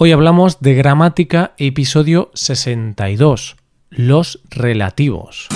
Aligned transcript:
Hoy 0.00 0.12
hablamos 0.12 0.60
de 0.60 0.74
gramática, 0.74 1.54
episodio 1.58 2.30
62, 2.32 3.56
los 3.90 4.40
relativos. 4.48 5.48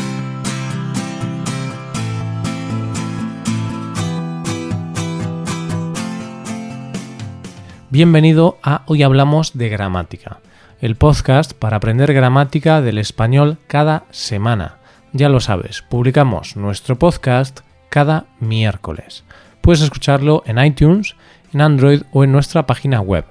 Bienvenido 7.90 8.58
a 8.64 8.82
Hoy 8.86 9.04
Hablamos 9.04 9.56
de 9.56 9.68
Gramática, 9.68 10.40
el 10.80 10.96
podcast 10.96 11.52
para 11.52 11.76
aprender 11.76 12.12
gramática 12.12 12.82
del 12.82 12.98
español 12.98 13.58
cada 13.68 14.06
semana. 14.10 14.78
Ya 15.12 15.28
lo 15.28 15.38
sabes, 15.38 15.82
publicamos 15.82 16.56
nuestro 16.56 16.98
podcast 16.98 17.60
cada 17.90 18.26
miércoles. 18.40 19.22
Puedes 19.60 19.82
escucharlo 19.82 20.42
en 20.46 20.58
iTunes, 20.58 21.14
en 21.52 21.60
Android 21.60 22.02
o 22.12 22.24
en 22.24 22.32
nuestra 22.32 22.66
página 22.66 23.00
web 23.00 23.24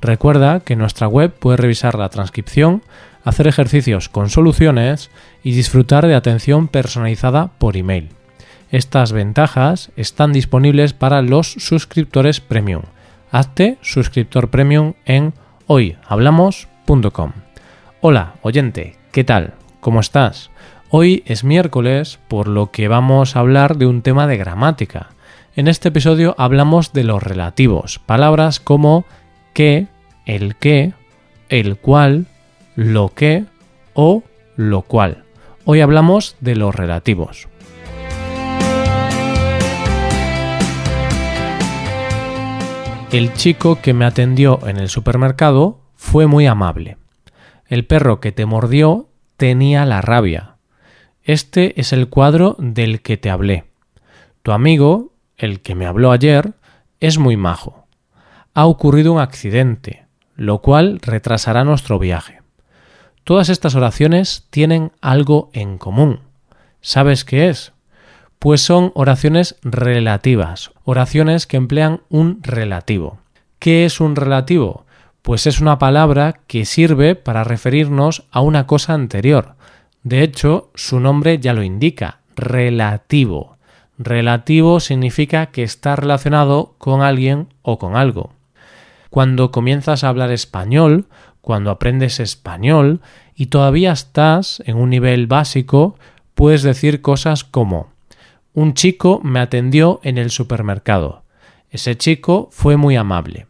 Recuerda 0.00 0.60
que 0.60 0.74
en 0.74 0.78
nuestra 0.78 1.08
web 1.08 1.32
puedes 1.32 1.60
revisar 1.60 1.98
la 1.98 2.08
transcripción, 2.08 2.82
hacer 3.24 3.46
ejercicios 3.46 4.08
con 4.08 4.30
soluciones 4.30 5.10
y 5.42 5.52
disfrutar 5.52 6.06
de 6.06 6.14
atención 6.14 6.68
personalizada 6.68 7.48
por 7.58 7.76
email. 7.76 8.10
Estas 8.70 9.12
ventajas 9.12 9.90
están 9.96 10.32
disponibles 10.32 10.92
para 10.92 11.22
los 11.22 11.52
suscriptores 11.52 12.40
premium. 12.40 12.82
Hazte 13.30 13.78
suscriptor 13.80 14.50
premium 14.50 14.94
en 15.04 15.34
hoyhablamos.com. 15.66 17.32
Hola, 18.00 18.34
oyente, 18.42 18.96
¿qué 19.10 19.24
tal? 19.24 19.54
¿Cómo 19.80 20.00
estás? 20.00 20.50
Hoy 20.90 21.22
es 21.26 21.44
miércoles, 21.44 22.18
por 22.28 22.48
lo 22.48 22.70
que 22.70 22.88
vamos 22.88 23.36
a 23.36 23.40
hablar 23.40 23.76
de 23.76 23.86
un 23.86 24.02
tema 24.02 24.26
de 24.26 24.36
gramática. 24.36 25.08
En 25.56 25.66
este 25.66 25.88
episodio 25.88 26.34
hablamos 26.38 26.92
de 26.92 27.04
los 27.04 27.22
relativos, 27.22 27.98
palabras 27.98 28.60
como 28.60 29.04
que, 29.58 29.88
el 30.24 30.54
que, 30.54 30.92
el 31.48 31.78
cual, 31.78 32.26
lo 32.76 33.08
que 33.08 33.44
o 33.92 34.22
lo 34.54 34.82
cual. 34.82 35.24
Hoy 35.64 35.80
hablamos 35.80 36.36
de 36.38 36.54
los 36.54 36.72
relativos. 36.72 37.48
El 43.10 43.34
chico 43.34 43.80
que 43.82 43.94
me 43.94 44.04
atendió 44.04 44.60
en 44.64 44.76
el 44.76 44.88
supermercado 44.88 45.80
fue 45.96 46.28
muy 46.28 46.46
amable. 46.46 46.96
El 47.66 47.84
perro 47.84 48.20
que 48.20 48.30
te 48.30 48.46
mordió 48.46 49.08
tenía 49.36 49.84
la 49.86 50.00
rabia. 50.00 50.54
Este 51.24 51.80
es 51.80 51.92
el 51.92 52.08
cuadro 52.08 52.54
del 52.60 53.02
que 53.02 53.16
te 53.16 53.28
hablé. 53.28 53.64
Tu 54.44 54.52
amigo, 54.52 55.14
el 55.36 55.62
que 55.62 55.74
me 55.74 55.86
habló 55.86 56.12
ayer, 56.12 56.52
es 57.00 57.18
muy 57.18 57.36
majo 57.36 57.87
ha 58.58 58.66
ocurrido 58.66 59.12
un 59.12 59.20
accidente, 59.20 60.06
lo 60.34 60.58
cual 60.58 60.98
retrasará 61.00 61.62
nuestro 61.62 62.00
viaje. 62.00 62.40
Todas 63.22 63.50
estas 63.50 63.76
oraciones 63.76 64.48
tienen 64.50 64.90
algo 65.00 65.48
en 65.52 65.78
común. 65.78 66.22
¿Sabes 66.80 67.24
qué 67.24 67.50
es? 67.50 67.72
Pues 68.40 68.60
son 68.60 68.90
oraciones 68.96 69.54
relativas, 69.62 70.72
oraciones 70.82 71.46
que 71.46 71.56
emplean 71.56 72.00
un 72.08 72.40
relativo. 72.42 73.20
¿Qué 73.60 73.84
es 73.84 74.00
un 74.00 74.16
relativo? 74.16 74.86
Pues 75.22 75.46
es 75.46 75.60
una 75.60 75.78
palabra 75.78 76.40
que 76.48 76.64
sirve 76.64 77.14
para 77.14 77.44
referirnos 77.44 78.24
a 78.32 78.40
una 78.40 78.66
cosa 78.66 78.92
anterior. 78.92 79.54
De 80.02 80.24
hecho, 80.24 80.72
su 80.74 80.98
nombre 80.98 81.38
ya 81.38 81.52
lo 81.52 81.62
indica, 81.62 82.22
relativo. 82.34 83.56
Relativo 83.98 84.80
significa 84.80 85.46
que 85.46 85.62
está 85.62 85.94
relacionado 85.94 86.74
con 86.78 87.02
alguien 87.02 87.54
o 87.62 87.78
con 87.78 87.94
algo. 87.94 88.36
Cuando 89.10 89.50
comienzas 89.50 90.04
a 90.04 90.08
hablar 90.08 90.30
español, 90.30 91.06
cuando 91.40 91.70
aprendes 91.70 92.20
español 92.20 93.00
y 93.34 93.46
todavía 93.46 93.92
estás 93.92 94.62
en 94.66 94.76
un 94.76 94.90
nivel 94.90 95.26
básico, 95.26 95.96
puedes 96.34 96.62
decir 96.62 97.00
cosas 97.00 97.44
como 97.44 97.90
un 98.54 98.74
chico 98.74 99.20
me 99.22 99.40
atendió 99.40 100.00
en 100.02 100.18
el 100.18 100.30
supermercado. 100.30 101.22
Ese 101.70 101.96
chico 101.96 102.48
fue 102.50 102.76
muy 102.76 102.96
amable. 102.96 103.46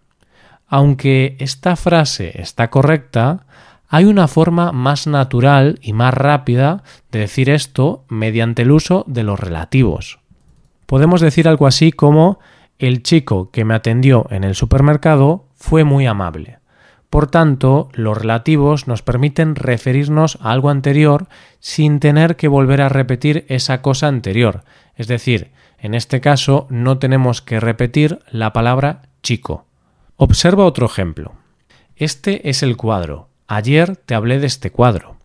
Aunque 0.67 1.37
esta 1.39 1.77
frase 1.77 2.41
está 2.41 2.69
correcta, 2.69 3.47
hay 3.89 4.05
una 4.05 4.29
forma 4.29 4.71
más 4.71 5.07
natural 5.07 5.79
y 5.81 5.95
más 5.95 6.13
rápida 6.13 6.83
de 7.11 7.21
decir 7.21 7.49
esto 7.49 8.05
mediante 8.09 8.63
el 8.63 8.71
uso 8.71 9.05
de 9.07 9.23
los 9.23 9.41
relativos. 9.41 10.19
Podemos 10.85 11.23
decir 11.23 11.49
algo 11.49 11.67
así 11.67 11.91
como 11.91 12.39
el 12.79 13.03
chico 13.03 13.51
que 13.51 13.65
me 13.65 13.75
atendió 13.75 14.27
en 14.31 14.45
el 14.45 14.55
supermercado 14.55 15.47
fue 15.57 15.85
muy 15.85 16.07
amable. 16.07 16.59
Por 17.11 17.31
tanto, 17.31 17.89
los 17.95 18.19
relativos 18.19 18.87
nos 18.87 19.03
permiten 19.03 19.55
referirnos 19.55 20.39
a 20.43 20.53
algo 20.53 20.69
anterior 20.69 21.27
sin 21.59 22.01
tener 22.01 22.37
que 22.37 22.49
volver 22.49 22.83
a 22.83 22.91
repetir 22.91 23.47
esa 23.49 23.81
cosa 23.81 24.09
anterior. 24.09 24.63
Es 24.95 25.09
decir, 25.09 25.51
en 25.79 25.95
este 25.95 26.21
caso 26.21 26.67
no 26.71 26.99
tenemos 26.99 27.41
que 27.41 27.61
repetir 27.61 28.21
la 28.31 28.53
palabra 28.53 29.03
chico. 29.23 29.65
Observa 30.17 30.65
otro 30.65 30.87
ejemplo. 30.87 31.35
Este 31.97 32.51
es 32.51 32.63
el 32.63 32.77
cuadro. 32.77 33.29
Ayer 33.47 33.97
te 33.97 34.15
hablé 34.15 34.39
de 34.39 34.47
este 34.47 34.71
cuadro. 34.71 35.17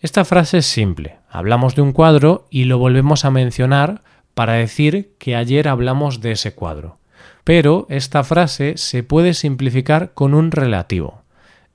Esta 0.00 0.24
frase 0.24 0.58
es 0.58 0.66
simple. 0.66 1.18
Hablamos 1.30 1.74
de 1.76 1.82
un 1.82 1.92
cuadro 1.92 2.46
y 2.50 2.64
lo 2.64 2.78
volvemos 2.78 3.24
a 3.24 3.30
mencionar 3.30 4.02
para 4.34 4.54
decir 4.54 5.14
que 5.18 5.36
ayer 5.36 5.68
hablamos 5.68 6.20
de 6.20 6.32
ese 6.32 6.54
cuadro. 6.54 6.98
Pero 7.44 7.86
esta 7.88 8.24
frase 8.24 8.76
se 8.76 9.02
puede 9.02 9.34
simplificar 9.34 10.12
con 10.14 10.34
un 10.34 10.50
relativo. 10.50 11.22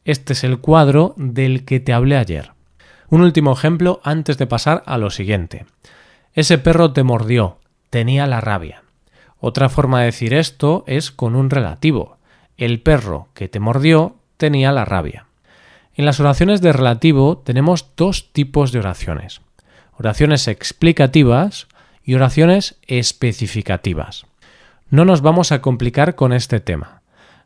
Este 0.05 0.33
es 0.33 0.43
el 0.43 0.59
cuadro 0.59 1.13
del 1.17 1.65
que 1.65 1.79
te 1.79 1.93
hablé 1.93 2.17
ayer. 2.17 2.51
Un 3.09 3.21
último 3.21 3.53
ejemplo 3.53 4.01
antes 4.03 4.37
de 4.37 4.47
pasar 4.47 4.83
a 4.85 4.97
lo 4.97 5.09
siguiente. 5.09 5.65
Ese 6.33 6.57
perro 6.57 6.93
te 6.93 7.03
mordió, 7.03 7.57
tenía 7.89 8.27
la 8.27 8.41
rabia. 8.41 8.83
Otra 9.39 9.69
forma 9.69 9.99
de 9.99 10.07
decir 10.07 10.33
esto 10.33 10.83
es 10.85 11.11
con 11.11 11.35
un 11.35 11.49
relativo. 11.49 12.17
El 12.57 12.81
perro 12.81 13.29
que 13.33 13.47
te 13.47 13.59
mordió 13.59 14.15
tenía 14.37 14.71
la 14.71 14.85
rabia. 14.85 15.25
En 15.95 16.05
las 16.05 16.19
oraciones 16.19 16.61
de 16.61 16.73
relativo 16.73 17.37
tenemos 17.37 17.91
dos 17.95 18.31
tipos 18.31 18.71
de 18.71 18.79
oraciones. 18.79 19.41
Oraciones 19.97 20.47
explicativas 20.47 21.67
y 22.03 22.15
oraciones 22.15 22.77
especificativas. 22.87 24.25
No 24.89 25.05
nos 25.05 25.21
vamos 25.21 25.51
a 25.51 25.61
complicar 25.61 26.15
con 26.15 26.33
este 26.33 26.59
tema. 26.59 27.01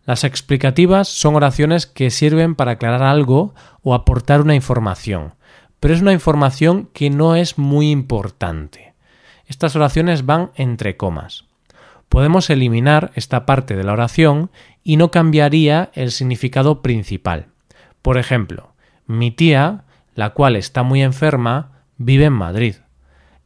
Las 0.06 0.24
explicativas 0.24 1.08
son 1.08 1.36
oraciones 1.36 1.88
que 1.88 2.09
sirven 2.09 2.56
para 2.56 2.72
aclarar 2.74 3.03
algo 3.03 3.53
o 3.81 3.94
aportar 3.94 4.41
una 4.41 4.56
información, 4.56 5.34
pero 5.80 5.94
es 5.94 6.02
una 6.02 6.14
información 6.14 6.90
que 6.94 7.09
no 7.09 7.36
es 7.36 7.58
muy 7.58 7.90
importante. 7.90 8.94
Estas 9.47 9.75
oraciones 9.75 10.25
van 10.25 10.52
entre 10.56 10.97
comas. 10.97 11.46
Podemos 12.09 12.50
eliminar 12.50 13.12
esta 13.16 13.46
parte 13.46 13.75
de 13.75 13.84
la 13.84 13.94
oración 13.94 14.52
y 14.84 14.97
no 14.97 15.09
cambiaría 15.12 15.90
el 15.94 16.12
significado 16.12 16.81
principal. 16.81 17.47
Por 18.02 18.18
ejemplo, 18.18 18.74
mi 19.08 19.31
tía, 19.31 19.84
la 20.16 20.31
cual 20.31 20.56
está 20.56 20.84
muy 20.84 21.02
enferma, 21.02 21.84
vive 21.97 22.25
en 22.25 22.34
Madrid. 22.34 22.75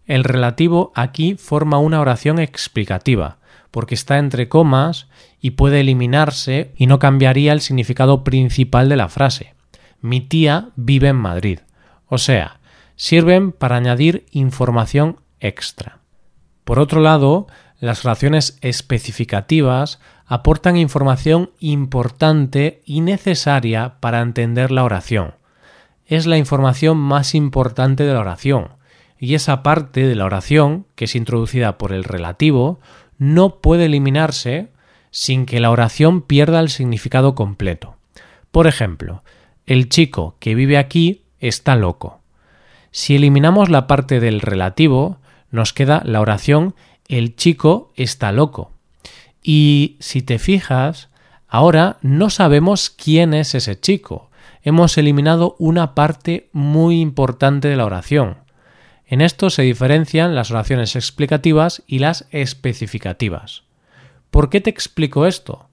El 0.07 0.23
relativo 0.23 0.91
aquí 0.95 1.35
forma 1.35 1.79
una 1.79 2.00
oración 2.00 2.40
explicativa, 2.40 3.38
porque 3.72 3.94
está 3.94 4.18
entre 4.18 4.47
comas 4.47 5.07
y 5.41 5.51
puede 5.51 5.81
eliminarse 5.81 6.72
y 6.78 6.88
no 6.88 6.97
cambiaría 6.97 7.51
el 7.51 7.62
significado 7.62 8.23
principal 8.23 8.88
de 8.88 8.95
la 8.95 9.09
frase. 9.09 9.53
Mi 10.01 10.22
tía 10.22 10.69
vive 10.78 11.09
en 11.09 11.18
Madrid. 11.18 11.59
O 12.07 12.18
sea, 12.18 12.59
sirven 12.95 13.51
para 13.51 13.75
añadir 13.75 14.25
información 14.31 15.19
extra. 15.41 16.00
Por 16.63 16.79
otro 16.79 17.01
lado, 17.01 17.47
las 17.79 18.06
oraciones 18.06 18.57
especificativas 18.62 20.00
aportan 20.25 20.78
información 20.78 21.51
importante 21.59 22.81
y 22.85 23.01
necesaria 23.01 23.95
para 24.00 24.22
entender 24.22 24.71
la 24.71 24.83
oración. 24.83 25.36
Es 26.06 26.25
la 26.25 26.38
información 26.38 26.98
más 26.98 27.36
importante 27.36 28.03
de 28.03 28.13
la 28.13 28.21
oración, 28.21 28.76
y 29.19 29.35
esa 29.35 29.63
parte 29.63 30.05
de 30.05 30.15
la 30.15 30.25
oración, 30.25 30.85
que 30.95 31.05
es 31.05 31.15
introducida 31.15 31.77
por 31.77 31.93
el 31.93 32.03
relativo, 32.03 32.79
no 33.17 33.61
puede 33.61 33.85
eliminarse 33.85 34.69
sin 35.11 35.45
que 35.45 35.59
la 35.59 35.71
oración 35.71 36.21
pierda 36.21 36.59
el 36.59 36.69
significado 36.69 37.33
completo. 37.35 37.95
Por 38.51 38.67
ejemplo, 38.67 39.23
el 39.65 39.89
chico 39.89 40.35
que 40.39 40.55
vive 40.55 40.77
aquí 40.77 41.23
está 41.39 41.75
loco. 41.75 42.19
Si 42.91 43.15
eliminamos 43.15 43.69
la 43.69 43.87
parte 43.87 44.19
del 44.19 44.41
relativo, 44.41 45.17
nos 45.51 45.73
queda 45.73 46.01
la 46.05 46.21
oración 46.21 46.75
el 47.07 47.35
chico 47.35 47.91
está 47.95 48.31
loco. 48.31 48.71
Y 49.41 49.95
si 49.99 50.21
te 50.21 50.39
fijas, 50.39 51.09
ahora 51.47 51.97
no 52.01 52.29
sabemos 52.29 52.89
quién 52.89 53.33
es 53.33 53.55
ese 53.55 53.79
chico. 53.79 54.29
Hemos 54.61 54.97
eliminado 54.97 55.55
una 55.59 55.95
parte 55.95 56.49
muy 56.51 56.99
importante 56.99 57.69
de 57.69 57.77
la 57.77 57.85
oración. 57.85 58.37
En 59.07 59.21
esto 59.21 59.50
se 59.50 59.62
diferencian 59.62 60.36
las 60.36 60.51
oraciones 60.51 60.98
explicativas 60.98 61.81
y 61.88 62.00
las 62.00 62.27
especificativas. 62.31 63.63
¿Por 64.30 64.50
qué 64.50 64.59
te 64.59 64.69
explico 64.69 65.25
esto? 65.25 65.69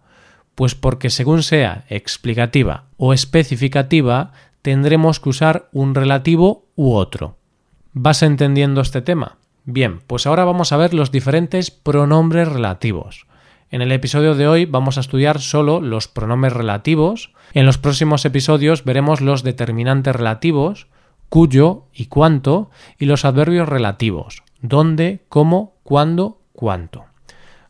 Pues 0.54 0.76
porque 0.76 1.10
según 1.10 1.42
sea 1.42 1.84
explicativa 1.88 2.84
o 2.96 3.12
especificativa, 3.12 4.32
tendremos 4.62 5.18
que 5.18 5.30
usar 5.30 5.68
un 5.72 5.96
relativo 5.96 6.68
u 6.76 6.94
otro. 6.94 7.36
¿Vas 7.92 8.22
entendiendo 8.22 8.80
este 8.80 9.02
tema? 9.02 9.36
Bien, 9.64 10.00
pues 10.06 10.26
ahora 10.26 10.44
vamos 10.44 10.72
a 10.72 10.76
ver 10.76 10.94
los 10.94 11.10
diferentes 11.10 11.72
pronombres 11.72 12.48
relativos. 12.48 13.26
En 13.70 13.82
el 13.82 13.90
episodio 13.90 14.36
de 14.36 14.46
hoy 14.46 14.66
vamos 14.66 14.96
a 14.96 15.00
estudiar 15.00 15.40
solo 15.40 15.80
los 15.80 16.06
pronombres 16.06 16.52
relativos. 16.52 17.32
En 17.52 17.66
los 17.66 17.78
próximos 17.78 18.24
episodios 18.24 18.84
veremos 18.84 19.20
los 19.20 19.42
determinantes 19.42 20.14
relativos, 20.14 20.86
cuyo 21.34 21.88
y 21.92 22.06
cuánto, 22.06 22.70
y 22.96 23.06
los 23.06 23.24
adverbios 23.24 23.68
relativos, 23.68 24.44
dónde, 24.62 25.24
cómo, 25.28 25.74
cuándo, 25.82 26.40
cuánto. 26.52 27.06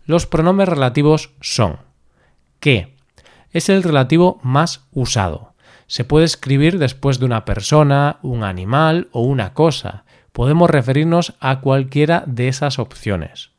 Los 0.04 0.26
pronombres 0.26 0.68
relativos 0.68 1.30
son 1.40 1.78
que 2.60 2.94
es 3.52 3.70
el 3.70 3.82
relativo 3.82 4.38
más 4.42 4.86
usado. 4.92 5.54
Se 5.86 6.04
puede 6.04 6.26
escribir 6.26 6.78
después 6.78 7.18
de 7.18 7.24
una 7.24 7.46
persona, 7.46 8.18
un 8.20 8.44
animal 8.44 9.08
o 9.12 9.22
una 9.22 9.54
cosa. 9.54 10.04
Podemos 10.32 10.68
referirnos 10.68 11.32
a 11.40 11.60
cualquiera 11.60 12.22
de 12.26 12.48
esas 12.48 12.78
opciones. 12.78 13.52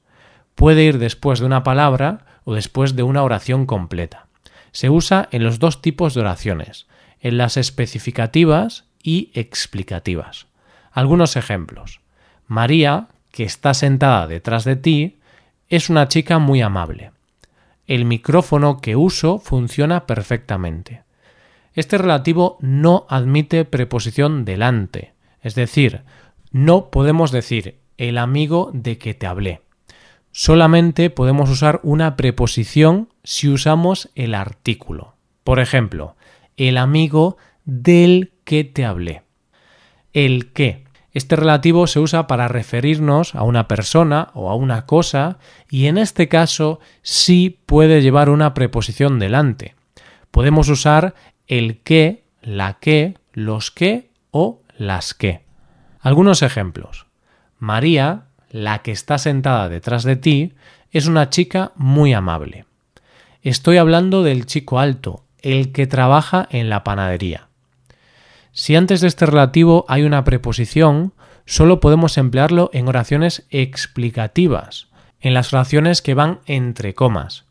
Puede 0.53 0.83
ir 0.83 0.99
después 0.99 1.39
de 1.39 1.47
una 1.47 1.63
palabra 1.63 2.27
o 2.43 2.53
después 2.53 2.95
de 2.95 3.01
una 3.01 3.23
oración 3.23 3.65
completa. 3.65 4.27
Se 4.71 4.91
usa 4.91 5.27
en 5.31 5.43
los 5.43 5.57
dos 5.57 5.81
tipos 5.81 6.13
de 6.13 6.21
oraciones, 6.21 6.85
en 7.21 7.39
las 7.39 7.57
especificativas 7.57 8.84
y 9.05 9.31
explicativas. 9.33 10.47
Algunos 10.91 11.35
ejemplos. 11.35 12.01
María, 12.47 13.07
que 13.31 13.43
está 13.43 13.73
sentada 13.73 14.27
detrás 14.27 14.65
de 14.65 14.75
ti, 14.75 15.17
es 15.69 15.89
una 15.89 16.07
chica 16.07 16.39
muy 16.39 16.61
amable. 16.61 17.11
El 17.87 18.05
micrófono 18.05 18.81
que 18.81 18.95
uso 18.95 19.39
funciona 19.39 20.05
perfectamente. 20.07 21.03
Este 21.73 21.97
relativo 21.97 22.57
no 22.61 23.05
admite 23.07 23.63
preposición 23.65 24.43
delante, 24.43 25.13
es 25.41 25.55
decir, 25.55 26.01
no 26.51 26.89
podemos 26.89 27.31
decir 27.31 27.77
el 27.97 28.17
amigo 28.17 28.71
de 28.73 28.97
que 28.97 29.13
te 29.13 29.27
hablé 29.27 29.61
solamente 30.35 31.09
podemos 31.09 31.49
usar 31.49 31.79
una 31.81 32.17
preposición 32.17 33.07
si 33.23 33.47
usamos 33.47 34.09
el 34.15 34.35
artículo. 34.35 35.15
Por 35.45 35.61
ejemplo, 35.61 36.17
el 36.57 36.77
amigo 36.77 37.37
del 37.63 38.33
que 38.45 38.63
te 38.63 38.85
hablé. 38.85 39.23
El 40.13 40.53
que. 40.53 40.85
Este 41.11 41.35
relativo 41.35 41.87
se 41.87 41.99
usa 41.99 42.27
para 42.27 42.47
referirnos 42.47 43.35
a 43.35 43.43
una 43.43 43.67
persona 43.67 44.31
o 44.33 44.49
a 44.49 44.55
una 44.55 44.85
cosa 44.85 45.37
y 45.69 45.85
en 45.85 45.97
este 45.97 46.27
caso 46.27 46.79
sí 47.01 47.59
puede 47.65 48.01
llevar 48.01 48.29
una 48.29 48.53
preposición 48.53 49.19
delante. 49.19 49.75
Podemos 50.31 50.67
usar 50.67 51.15
el 51.47 51.81
que, 51.81 52.23
la 52.41 52.79
que, 52.79 53.17
los 53.33 53.71
que 53.71 54.09
o 54.31 54.61
las 54.77 55.13
que. 55.13 55.43
Algunos 56.01 56.41
ejemplos. 56.41 57.05
María 57.59 58.25
la 58.55 58.79
que 58.79 58.93
está 58.93 59.17
sentada 59.17 59.67
detrás 59.67 60.03
de 60.03 60.15
ti, 60.15 60.53
es 60.89 61.07
una 61.07 61.29
chica 61.29 61.73
muy 61.75 62.13
amable. 62.13 62.65
Estoy 63.41 63.75
hablando 63.75 64.23
del 64.23 64.45
chico 64.45 64.79
alto, 64.79 65.25
el 65.41 65.73
que 65.73 65.87
trabaja 65.87 66.47
en 66.49 66.69
la 66.69 66.85
panadería. 66.85 67.49
Si 68.57 68.77
antes 68.77 69.01
de 69.01 69.09
este 69.09 69.25
relativo 69.25 69.83
hay 69.89 70.03
una 70.03 70.23
preposición, 70.23 71.11
solo 71.45 71.81
podemos 71.81 72.17
emplearlo 72.17 72.69
en 72.71 72.87
oraciones 72.87 73.45
explicativas, 73.49 74.87
en 75.19 75.33
las 75.33 75.51
oraciones 75.51 76.01
que 76.01 76.13
van 76.13 76.39
entre 76.45 76.93
comas. 76.93 77.43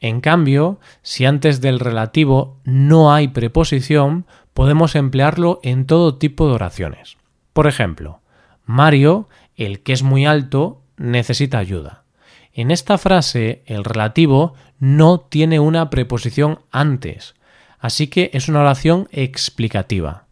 En 0.00 0.20
cambio, 0.20 0.78
si 1.00 1.24
antes 1.24 1.62
del 1.62 1.80
relativo 1.80 2.58
no 2.64 3.10
hay 3.10 3.28
preposición, 3.28 4.26
podemos 4.52 4.96
emplearlo 4.96 5.60
en 5.62 5.86
todo 5.86 6.18
tipo 6.18 6.46
de 6.46 6.52
oraciones. 6.52 7.16
Por 7.54 7.66
ejemplo, 7.66 8.20
Mario 8.66 9.30
el 9.56 9.80
que 9.80 9.94
es 9.94 10.02
muy 10.02 10.26
alto 10.26 10.82
necesita 10.98 11.56
ayuda. 11.56 12.04
En 12.52 12.70
esta 12.70 12.98
frase 12.98 13.62
el 13.64 13.82
relativo 13.82 14.52
no 14.78 15.20
tiene 15.20 15.58
una 15.58 15.88
preposición 15.88 16.58
antes, 16.70 17.34
así 17.78 18.08
que 18.08 18.30
es 18.34 18.50
una 18.50 18.60
oración 18.60 19.08
explicativa. 19.10 20.26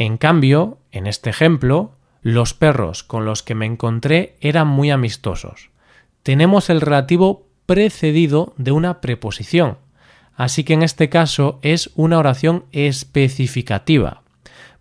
En 0.00 0.16
cambio, 0.16 0.78
en 0.92 1.06
este 1.06 1.28
ejemplo, 1.28 1.92
los 2.22 2.54
perros 2.54 3.04
con 3.04 3.26
los 3.26 3.42
que 3.42 3.54
me 3.54 3.66
encontré 3.66 4.34
eran 4.40 4.66
muy 4.66 4.90
amistosos. 4.90 5.68
Tenemos 6.22 6.70
el 6.70 6.80
relativo 6.80 7.46
precedido 7.66 8.54
de 8.56 8.72
una 8.72 9.02
preposición, 9.02 9.76
así 10.34 10.64
que 10.64 10.72
en 10.72 10.82
este 10.82 11.10
caso 11.10 11.58
es 11.60 11.90
una 11.96 12.18
oración 12.18 12.64
especificativa, 12.72 14.22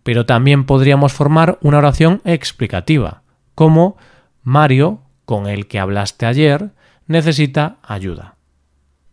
pero 0.03 0.25
también 0.25 0.63
podríamos 0.63 1.11
formar 1.11 1.59
una 1.61 1.79
oración 1.79 2.21
explicativa 2.23 3.21
como 3.55 3.97
Mario, 4.41 5.01
con 5.25 5.47
el 5.47 5.67
que 5.67 5.79
hablaste 5.79 6.27
ayer, 6.27 6.69
necesita 7.07 7.75
ayuda. 7.83 8.35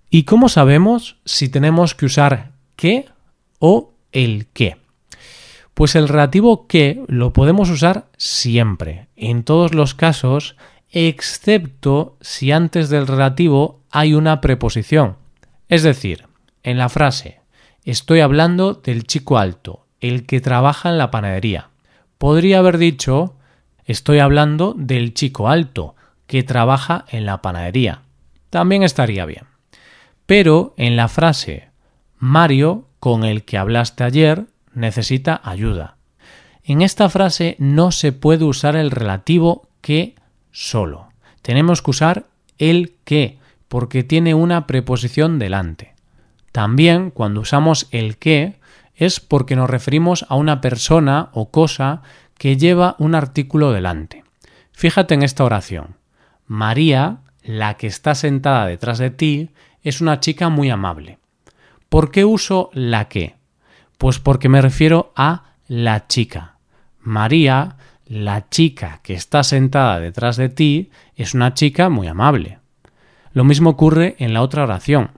¿Y 0.09 0.23
cómo 0.23 0.49
sabemos 0.49 1.17
si 1.25 1.49
tenemos 1.49 1.97
que 1.97 2.07
usar 2.07 2.53
qué 2.77 3.07
o 3.59 3.91
el 4.13 4.47
qué? 4.53 4.86
Pues 5.77 5.95
el 5.95 6.09
relativo 6.09 6.67
que 6.67 7.05
lo 7.07 7.35
podemos 7.35 7.69
usar 7.69 8.07
siempre, 8.17 9.09
en 9.15 9.45
todos 9.45 9.75
los 9.75 9.93
casos, 9.95 10.57
excepto 10.91 12.17
si 12.23 12.51
antes 12.51 12.89
del 12.89 13.07
relativo 13.07 13.83
hay 13.91 14.15
una 14.15 14.41
preposición. 14.41 15.19
Es 15.69 15.83
decir, 15.83 16.25
en 16.63 16.79
la 16.79 16.89
frase 16.89 17.41
estoy 17.85 18.21
hablando 18.21 18.73
del 18.73 19.05
chico 19.05 19.37
alto, 19.37 19.85
el 20.01 20.25
que 20.25 20.41
trabaja 20.41 20.89
en 20.89 20.97
la 20.97 21.11
panadería. 21.11 21.69
Podría 22.17 22.61
haber 22.61 22.79
dicho 22.79 23.37
Estoy 23.85 24.21
hablando 24.21 24.73
del 24.79 25.13
chico 25.13 25.47
alto, 25.47 25.95
que 26.27 26.43
trabaja 26.43 27.05
en 27.11 27.27
la 27.27 27.43
panadería. 27.43 28.01
También 28.49 28.83
estaría 28.83 29.27
bien. 29.27 29.45
Pero 30.25 30.73
en 30.79 30.97
la 30.97 31.09
frase 31.09 31.69
Mario, 32.17 32.89
con 32.99 33.25
el 33.25 33.45
que 33.45 33.59
hablaste 33.59 34.05
ayer, 34.05 34.47
necesita 34.77 35.41
ayuda. 35.43 35.97
En 36.63 36.83
esta 36.83 37.09
frase 37.09 37.57
no 37.59 37.91
se 37.91 38.13
puede 38.13 38.45
usar 38.45 38.77
el 38.77 38.91
relativo 38.91 39.69
que 39.81 40.15
solo. 40.53 41.09
Tenemos 41.43 41.83
que 41.83 41.91
usar 41.91 42.27
el 42.59 42.95
que, 43.05 43.39
porque 43.69 44.05
tiene 44.05 44.35
una 44.35 44.67
preposición 44.67 45.39
delante. 45.39 45.95
También 46.53 47.11
cuando 47.11 47.41
usamos 47.41 47.89
el 47.91 48.17
que 48.17 48.59
es 48.95 49.21
porque 49.21 49.57
nos 49.57 49.71
referimos 49.71 50.25
a 50.29 50.37
una 50.37 50.61
persona 50.61 51.31
o 51.33 51.51
cosa 51.51 52.03
que 52.39 52.57
lleva 52.57 52.97
un 52.99 53.15
artículo 53.15 53.73
delante. 53.73 54.25
Fíjate 54.73 55.15
en 55.15 55.23
esta 55.23 55.45
oración. 55.45 55.97
María, 56.47 57.19
la 57.43 57.75
que 57.75 57.87
está 57.87 58.15
sentada 58.15 58.67
detrás 58.67 58.99
de 58.99 59.11
ti, 59.11 59.51
es 59.83 60.01
una 60.01 60.21
chica 60.21 60.49
muy 60.49 60.71
amable. 60.71 61.19
¿Por 61.89 62.11
qué 62.11 62.25
uso 62.25 62.71
la 62.73 63.09
que? 63.09 63.37
Pues 63.99 64.19
porque 64.19 64.49
me 64.49 64.63
refiero 64.63 65.13
a 65.17 65.45
la 65.69 66.07
chica. 66.07 66.57
María, 67.01 67.77
la 68.07 68.49
chica 68.49 69.01
que 69.03 69.15
está 69.15 69.43
sentada 69.43 70.01
detrás 70.01 70.37
de 70.37 70.49
ti, 70.49 70.91
es 71.15 71.35
una 71.35 71.55
chica 71.55 71.89
muy 71.89 72.07
amable. 72.09 72.59
Lo 73.33 73.45
mismo 73.45 73.71
ocurre 73.71 74.17
en 74.19 74.33
la 74.35 74.43
otra 74.43 74.65
oración. 74.65 75.11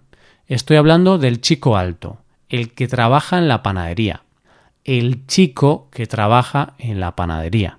Estoy 0.46 0.76
hablando 0.76 1.18
del 1.18 1.40
chico 1.40 1.76
alto, 1.76 2.18
el 2.48 2.72
que 2.72 2.88
trabaja 2.88 3.38
en 3.38 3.48
la 3.48 3.62
panadería 3.62 4.22
el 4.88 5.26
chico 5.26 5.88
que 5.92 6.06
trabaja 6.06 6.72
en 6.78 6.98
la 6.98 7.14
panadería. 7.14 7.78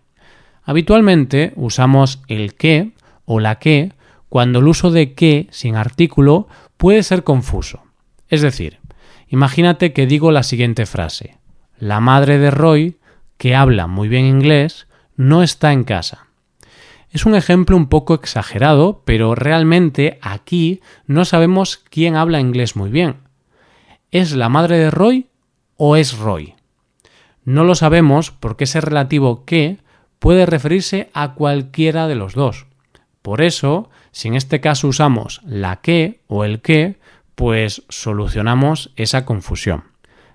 Habitualmente 0.64 1.54
usamos 1.56 2.22
el 2.28 2.54
que 2.54 2.92
o 3.26 3.40
la 3.40 3.58
que 3.58 3.94
cuando 4.30 4.60
el 4.60 4.68
uso 4.68 4.92
de 4.92 5.14
que 5.14 5.48
sin 5.50 5.76
artículo 5.76 6.48
puede 6.78 7.02
ser 7.02 7.24
confuso. 7.24 7.82
Es 8.28 8.44
decir, 8.44 8.79
imagínate 9.30 9.94
que 9.94 10.08
digo 10.08 10.32
la 10.32 10.44
siguiente 10.44 10.86
frase. 10.86 11.38
La 11.78 12.00
madre 12.00 12.38
de 12.38 12.52
Roy, 12.52 12.98
que 13.38 13.56
habla 13.56 13.88
muy 13.88 14.10
bien 14.10 14.26
inglés, 14.26 14.88
no 15.16 15.44
está 15.44 15.72
en 15.72 15.84
casa. 15.84 16.28
Es 17.12 17.26
un 17.26 17.36
ejemplo 17.36 17.76
un 17.76 17.88
poco 17.88 18.14
exagerado, 18.14 19.02
pero 19.06 19.34
realmente 19.34 20.20
aquí 20.22 20.82
no 21.08 21.26
sabemos 21.26 21.78
quién 21.78 22.16
habla 22.16 22.40
inglés 22.40 22.76
muy 22.76 22.90
bien. 22.92 23.18
¿Es 24.12 24.34
la 24.34 24.50
madre 24.50 24.78
de 24.78 24.92
Roy 24.92 25.28
o 25.76 25.96
es 25.96 26.18
Roy? 26.18 26.56
No 27.46 27.64
lo 27.64 27.74
sabemos 27.74 28.30
porque 28.32 28.66
ese 28.66 28.82
relativo 28.82 29.44
que 29.46 29.78
puede 30.20 30.46
referirse 30.46 31.10
a 31.14 31.34
cualquiera 31.34 32.08
de 32.08 32.16
los 32.16 32.34
dos. 32.34 32.68
Por 33.24 33.42
eso, 33.42 33.90
si 34.12 34.28
en 34.28 34.36
este 34.36 34.62
caso 34.62 34.88
usamos 34.88 35.42
la 35.46 35.78
que 35.78 36.22
o 36.28 36.44
el 36.44 36.62
que, 36.62 36.99
pues 37.40 37.84
solucionamos 37.88 38.92
esa 38.98 39.24
confusión. 39.24 39.86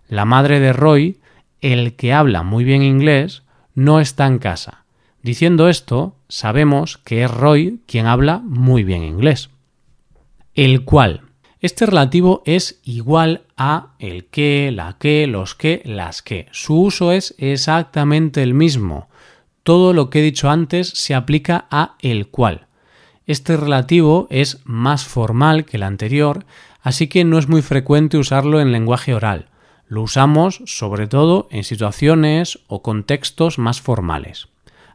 La 0.08 0.25
madre 0.25 0.58
de 0.58 0.73
Roy, 0.73 1.20
el 1.61 1.96
que 1.96 2.14
habla 2.14 2.42
muy 2.42 2.64
bien 2.64 2.82
inglés, 2.82 3.42
no 3.75 4.00
está 4.00 4.26
en 4.26 4.38
casa. 4.38 4.87
Diciendo 5.23 5.68
esto, 5.68 6.16
sabemos 6.30 6.96
que 6.96 7.23
es 7.23 7.30
Roy 7.30 7.82
quien 7.87 8.06
habla 8.06 8.38
muy 8.42 8.84
bien 8.84 9.02
inglés. 9.04 9.50
El 10.54 10.84
cual. 10.84 11.20
Este 11.61 11.84
relativo 11.84 12.42
es 12.46 12.80
igual 12.84 13.42
a 13.58 13.88
el 13.99 14.25
que, 14.25 14.73
la 14.73 14.96
que, 14.99 15.26
los 15.26 15.54
que, 15.54 15.82
las 15.84 16.23
que. 16.23 16.46
Su 16.52 16.80
uso 16.80 17.12
es 17.12 17.34
exactamente 17.37 18.42
el 18.42 18.54
mismo. 18.54 19.11
Todo 19.62 19.92
lo 19.92 20.08
que 20.08 20.20
he 20.20 20.23
dicho 20.23 20.49
antes 20.49 20.88
se 20.88 21.14
aplica 21.14 21.66
a 21.70 21.96
el 22.00 22.28
cual. 22.28 22.66
Este 23.26 23.58
relativo 23.58 24.26
es 24.30 24.61
más 24.64 25.04
formal 25.04 25.66
que 25.66 25.76
el 25.76 25.82
anterior, 25.82 26.46
así 26.85 27.09
que 27.09 27.25
no 27.25 27.38
es 27.38 27.49
muy 27.49 27.62
frecuente 27.62 28.19
usarlo 28.19 28.61
en 28.61 28.71
lenguaje 28.71 29.14
oral. 29.14 29.49
Lo 29.88 30.03
usamos 30.03 30.62
sobre 30.67 31.07
todo 31.09 31.49
en 31.50 31.64
situaciones 31.64 32.61
o 32.69 32.83
contextos 32.83 33.59
más 33.59 33.81
formales. 33.81 34.49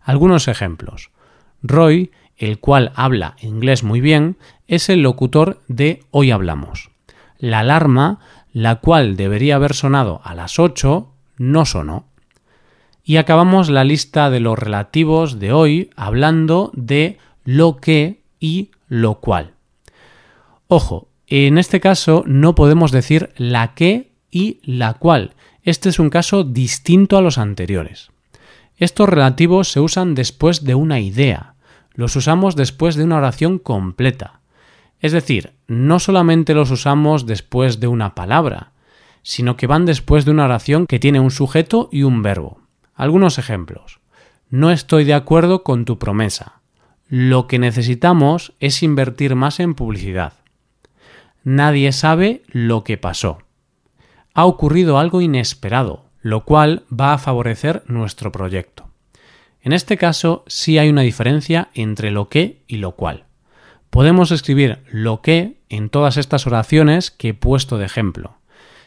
Algunos 0.03 0.48
ejemplos. 0.48 1.10
Roy, 1.63 2.12
el 2.38 2.60
cual 2.60 2.91
habla 2.96 3.36
inglés 3.41 3.84
muy 3.84 4.01
bien, 4.01 4.38
es 4.67 4.88
el 4.88 5.01
locutor 5.01 5.62
de 5.67 6.03
Hoy 6.12 6.29
Hablamos. 6.29 6.91
La 7.39 7.60
alarma, 7.60 8.19
la 8.53 8.75
cual 8.75 9.17
debería 9.17 9.55
haber 9.55 9.74
sonado 9.74 10.22
a 10.24 10.36
las 10.36 10.60
8, 10.60 11.12
no 11.38 11.65
sonó. 11.65 12.05
Y 13.03 13.17
acabamos 13.17 13.69
la 13.69 13.84
lista 13.84 14.29
de 14.29 14.39
los 14.39 14.60
relativos 14.60 15.39
de 15.39 15.53
hoy 15.53 15.89
hablando 15.96 16.72
de 16.75 17.17
lo 17.46 17.77
que 17.77 18.22
y 18.39 18.69
lo 18.88 19.15
cual. 19.15 19.53
Ojo, 20.67 21.10
en 21.29 21.57
este 21.57 21.79
caso 21.79 22.24
no 22.25 22.55
podemos 22.55 22.91
decir 22.91 23.29
la 23.38 23.74
que 23.75 24.12
y 24.31 24.59
la 24.63 24.95
cual. 24.95 25.36
Este 25.63 25.89
es 25.89 26.00
un 26.00 26.09
caso 26.09 26.43
distinto 26.43 27.17
a 27.17 27.21
los 27.21 27.38
anteriores. 27.38 28.09
Estos 28.77 29.09
relativos 29.09 29.71
se 29.71 29.79
usan 29.79 30.15
después 30.15 30.63
de 30.63 30.74
una 30.74 31.00
idea, 31.00 31.53
los 31.93 32.15
usamos 32.15 32.55
después 32.55 32.95
de 32.95 33.03
una 33.03 33.17
oración 33.17 33.59
completa. 33.59 34.39
Es 35.01 35.12
decir, 35.12 35.53
no 35.67 36.00
solamente 36.00 36.53
los 36.53 36.71
usamos 36.71 37.25
después 37.25 37.79
de 37.79 37.88
una 37.88 38.15
palabra, 38.15 38.71
sino 39.21 39.57
que 39.57 39.67
van 39.67 39.86
después 39.86 40.25
de 40.25 40.31
una 40.31 40.45
oración 40.45 40.88
que 40.88 41.00
tiene 41.00 41.19
un 41.19 41.31
sujeto 41.31 41.89
y 41.91 42.03
un 42.03 42.21
verbo. 42.21 42.62
Algunos 42.95 43.38
ejemplos. 43.38 44.00
No 44.50 44.71
estoy 44.71 45.03
de 45.03 45.13
acuerdo 45.13 45.63
con 45.63 45.86
tu 45.86 46.00
promesa. 46.00 46.62
Lo 47.07 47.48
que 47.48 47.59
necesitamos 47.59 48.53
es 48.59 48.81
invertir 48.81 49.36
más 49.36 49.59
en 49.59 49.75
publicidad. 49.75 50.33
Nadie 51.43 51.91
sabe 51.91 52.43
lo 52.48 52.84
que 52.84 52.98
pasó. 52.98 53.39
Ha 54.34 54.46
ocurrido 54.46 55.00
algo 55.00 55.22
inesperado, 55.22 56.05
lo 56.22 56.46
cual 56.46 56.84
va 56.91 57.13
a 57.13 57.17
favorecer 57.17 57.84
nuestro 57.88 58.31
proyecto. 58.31 58.89
En 59.62 59.74
este 59.74 59.98
caso 59.98 60.43
sí 60.48 60.77
hay 60.77 60.89
una 60.89 61.01
diferencia 61.01 61.69
entre 61.74 62.12
lo 62.12 62.29
que 62.29 62.63
y 62.67 62.77
lo 62.77 62.93
cual. 62.93 63.25
Podemos 63.89 64.31
escribir 64.31 64.79
lo 64.89 65.22
que 65.22 65.60
en 65.69 65.89
todas 65.89 66.17
estas 66.17 66.48
oraciones 66.48 67.12
que 67.12 67.29
he 67.29 67.34
puesto 67.34 67.77
de 67.77 67.86
ejemplo. 67.86 68.38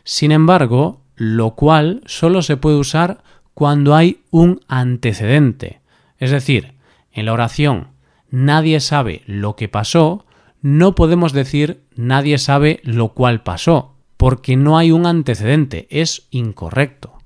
Sin 0.04 0.32
embargo, 0.32 1.02
lo 1.16 1.54
cual 1.54 2.02
solo 2.06 2.42
se 2.42 2.56
puede 2.56 2.76
usar 2.76 3.22
cuando 3.54 3.94
hay 3.94 4.22
un 4.30 4.60
antecedente. 4.68 5.80
Es 6.18 6.30
decir, 6.30 6.74
en 7.12 7.26
la 7.26 7.32
oración 7.32 7.88
nadie 8.30 8.80
sabe 8.80 9.22
lo 9.26 9.56
que 9.56 9.68
pasó, 9.68 10.24
no 10.62 10.94
podemos 10.94 11.32
decir 11.32 11.81
nadie 11.96 12.38
sabe 12.38 12.80
lo 12.84 13.08
cual 13.08 13.42
pasó, 13.42 13.96
porque 14.16 14.56
no 14.56 14.78
hay 14.78 14.92
un 14.92 15.06
antecedente, 15.06 15.86
es 15.90 16.28
incorrecto. 16.30 17.18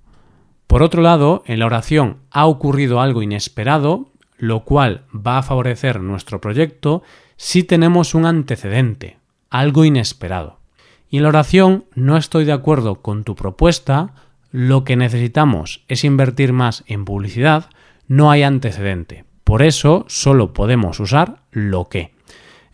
Por 0.66 0.82
otro 0.82 1.02
lado, 1.02 1.42
en 1.46 1.58
la 1.58 1.66
oración 1.66 2.18
ha 2.30 2.46
ocurrido 2.46 3.00
algo 3.00 3.22
inesperado, 3.22 4.10
lo 4.38 4.64
cual 4.64 5.04
va 5.14 5.38
a 5.38 5.42
favorecer 5.42 6.00
nuestro 6.00 6.40
proyecto 6.40 7.02
si 7.36 7.62
tenemos 7.62 8.14
un 8.14 8.26
antecedente, 8.26 9.18
algo 9.50 9.84
inesperado. 9.84 10.58
Y 11.08 11.18
en 11.18 11.22
la 11.22 11.28
oración 11.28 11.84
no 11.94 12.16
estoy 12.16 12.44
de 12.44 12.52
acuerdo 12.52 13.02
con 13.02 13.24
tu 13.24 13.34
propuesta, 13.34 14.14
lo 14.50 14.84
que 14.84 14.96
necesitamos 14.96 15.84
es 15.88 16.02
invertir 16.02 16.52
más 16.52 16.82
en 16.86 17.04
publicidad, 17.04 17.70
no 18.08 18.30
hay 18.30 18.42
antecedente. 18.42 19.24
Por 19.44 19.62
eso 19.62 20.04
solo 20.08 20.52
podemos 20.52 20.98
usar 20.98 21.42
lo 21.52 21.88
que. 21.88 22.15